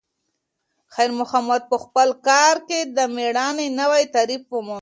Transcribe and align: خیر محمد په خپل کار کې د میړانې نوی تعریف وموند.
خیر 0.93 1.09
محمد 1.19 1.61
په 1.71 1.77
خپل 1.83 2.09
کار 2.27 2.55
کې 2.67 2.79
د 2.95 2.97
میړانې 3.15 3.67
نوی 3.79 4.03
تعریف 4.15 4.41
وموند. 4.49 4.79